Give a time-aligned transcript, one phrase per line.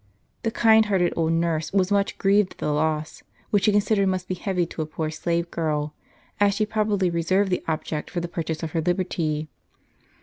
[0.41, 3.21] The kind hearted old nurse was umch grieved at the loss.
[3.51, 5.93] which she considered must be heavy to a poor slave girl,
[6.39, 9.47] as she probably reserved that object for the purchase of her liberty.